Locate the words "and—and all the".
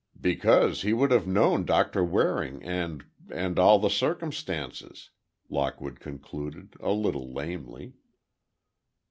2.63-3.91